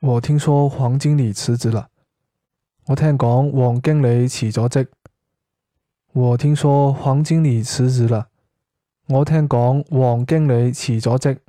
[0.00, 1.88] 我听说黄经理辞职了。
[2.88, 4.88] 我听讲黄经理辞咗职。
[6.12, 8.28] 我听说黄经理辞职了。
[9.08, 11.40] 我听讲黄经理辞咗职。